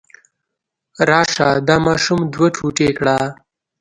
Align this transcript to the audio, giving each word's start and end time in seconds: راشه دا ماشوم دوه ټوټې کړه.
راشه 1.09 1.49
دا 1.67 1.75
ماشوم 1.85 2.19
دوه 2.33 2.47
ټوټې 2.55 2.89
کړه. 2.97 3.17